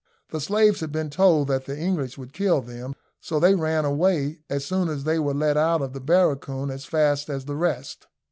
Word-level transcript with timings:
The 0.31 0.41
slaves 0.41 0.79
had 0.79 0.91
been 0.91 1.11
told 1.11 1.47
that 1.49 1.65
the 1.65 1.77
English 1.77 2.17
would 2.17 2.33
kill 2.33 2.59
them, 2.61 2.95
so 3.19 3.39
they 3.39 3.53
ran 3.53 3.85
away 3.85 4.39
as 4.49 4.65
soon 4.65 4.89
as 4.89 5.03
they 5.03 5.19
were 5.19 5.35
let 5.35 5.57
out 5.57 5.83
of 5.83 5.93
the 5.93 6.01
barracoon, 6.01 6.71
as 6.71 6.85
fast 6.85 7.29
as 7.29 7.45
the 7.45 7.55
rest. 7.55 8.07